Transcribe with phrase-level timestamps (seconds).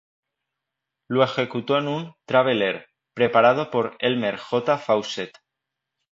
[1.07, 4.79] Lo ejecutó en un "Travel Air" preparado por Elmer J.
[4.79, 5.37] Faucett.